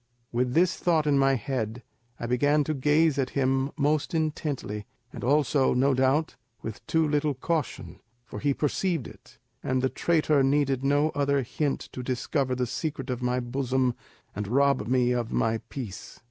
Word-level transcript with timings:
With 0.31 0.55
this 0.55 0.77
thought 0.77 1.05
in 1.05 1.19
my 1.19 1.35
head 1.35 1.83
I 2.19 2.25
began 2.25 2.63
to 2.63 2.73
gaze 2.73 3.19
at 3.19 3.29
him 3.37 3.69
most 3.77 4.15
intently, 4.15 4.87
and 5.13 5.23
also, 5.23 5.75
no 5.75 5.93
doubt, 5.93 6.37
with 6.63 6.83
too 6.87 7.07
little 7.07 7.35
caution, 7.35 7.99
for 8.25 8.39
he 8.39 8.51
perceived 8.55 9.07
it, 9.07 9.37
and 9.61 9.79
the 9.83 9.89
traitor 9.89 10.41
needed 10.41 10.83
no 10.83 11.09
other 11.11 11.43
hint 11.43 11.81
to 11.91 12.01
discover 12.01 12.55
the 12.55 12.65
secret 12.65 13.11
of 13.11 13.21
my 13.21 13.39
bosom 13.39 13.93
and 14.35 14.47
rob 14.47 14.87
me 14.87 15.11
of 15.11 15.31
my 15.31 15.59
peace. 15.69 16.19